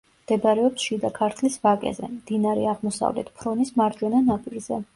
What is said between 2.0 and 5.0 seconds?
მდინარე აღმოსავლეთ ფრონის მარჯვენა ნაპირზე.